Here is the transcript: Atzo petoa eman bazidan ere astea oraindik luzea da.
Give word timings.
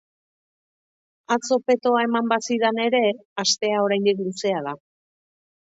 Atzo 1.35 1.57
petoa 1.67 1.99
eman 2.07 2.33
bazidan 2.33 2.81
ere 2.87 3.03
astea 3.47 3.85
oraindik 3.87 4.27
luzea 4.27 4.67
da. 4.71 4.77